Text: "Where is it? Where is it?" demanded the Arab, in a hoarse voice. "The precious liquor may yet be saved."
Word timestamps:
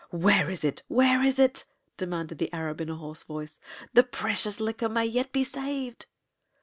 "Where 0.09 0.49
is 0.49 0.63
it? 0.63 0.81
Where 0.87 1.21
is 1.21 1.37
it?" 1.37 1.65
demanded 1.95 2.39
the 2.39 2.51
Arab, 2.51 2.81
in 2.81 2.89
a 2.89 2.95
hoarse 2.95 3.21
voice. 3.21 3.59
"The 3.93 4.01
precious 4.01 4.59
liquor 4.59 4.89
may 4.89 5.05
yet 5.05 5.31
be 5.31 5.43
saved." 5.43 6.07